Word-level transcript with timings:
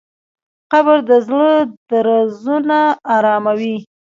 قبر 0.71 0.97
د 1.09 1.11
زړه 1.27 1.51
درزونه 1.89 2.79
اراموي. 3.15 3.75